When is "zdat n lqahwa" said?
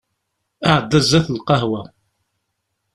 1.07-1.81